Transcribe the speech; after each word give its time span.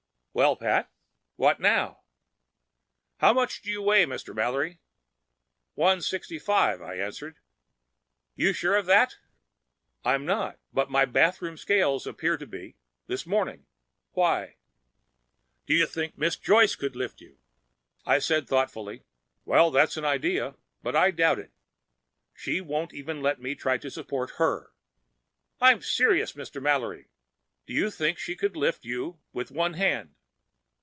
"Well, 0.33 0.55
Pat? 0.55 0.89
What 1.35 1.59
now?" 1.59 2.03
"How 3.17 3.33
much 3.33 3.61
do 3.61 3.69
you 3.69 3.81
weigh, 3.81 4.05
Mr. 4.05 4.33
Mallory?" 4.33 4.79
"One 5.73 6.01
sixty 6.01 6.39
five," 6.39 6.81
I 6.81 6.95
answered. 6.97 7.39
"You're 8.37 8.53
sure 8.53 8.77
of 8.77 8.85
that?" 8.85 9.17
"I'm 10.05 10.25
not. 10.25 10.57
But 10.71 10.89
my 10.89 11.03
bathroom 11.03 11.57
scales 11.57 12.07
appeared 12.07 12.39
to 12.39 12.47
be. 12.47 12.77
This 13.07 13.25
morning. 13.25 13.65
Why?" 14.13 14.55
"Do 15.65 15.73
you 15.73 15.85
think 15.85 16.17
Miss 16.17 16.37
Joyce 16.37 16.77
could 16.77 16.95
lift 16.95 17.19
you?" 17.19 17.37
I 18.05 18.19
said 18.19 18.47
thoughtfully, 18.47 19.03
"Well, 19.43 19.69
that's 19.69 19.97
an 19.97 20.05
idea. 20.05 20.55
But 20.81 20.95
I 20.95 21.11
doubt 21.11 21.39
it. 21.39 21.51
She 22.33 22.61
won't 22.61 22.93
even 22.93 23.21
let 23.21 23.41
me 23.41 23.53
try 23.53 23.77
to 23.79 23.91
support 23.91 24.31
her." 24.37 24.71
"I'm 25.59 25.81
serious, 25.81 26.31
Mr. 26.33 26.61
Mallory. 26.61 27.09
Do 27.67 27.73
you 27.73 27.91
think 27.91 28.17
she 28.17 28.37
could 28.37 28.55
lift 28.55 28.85
you 28.85 29.19
with 29.33 29.51
one 29.51 29.73
hand?" 29.73 30.15